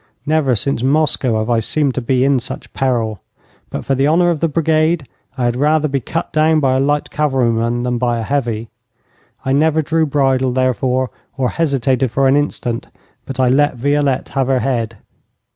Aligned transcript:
Never 0.25 0.55
since 0.55 0.81
Moscow 0.81 1.37
have 1.37 1.49
I 1.51 1.59
seemed 1.59 1.93
to 1.93 2.01
be 2.01 2.25
in 2.25 2.39
such 2.39 2.73
peril. 2.73 3.19
But 3.69 3.85
for 3.85 3.93
the 3.93 4.07
honour 4.07 4.31
of 4.31 4.39
the 4.39 4.47
brigade 4.47 5.07
I 5.37 5.45
had 5.45 5.55
rather 5.55 5.87
be 5.87 5.99
cut 5.99 6.33
down 6.33 6.59
by 6.59 6.75
a 6.75 6.79
light 6.79 7.11
cavalryman 7.11 7.83
than 7.83 7.99
by 7.99 8.17
a 8.17 8.23
heavy. 8.23 8.69
I 9.45 9.53
never 9.53 9.83
drew 9.83 10.07
bridle, 10.07 10.53
therefore, 10.53 11.11
or 11.37 11.49
hesitated 11.49 12.09
for 12.09 12.27
an 12.27 12.35
instant, 12.35 12.87
but 13.27 13.39
I 13.39 13.49
let 13.49 13.75
Violette 13.75 14.29
have 14.29 14.47
her 14.47 14.61
head. 14.61 14.97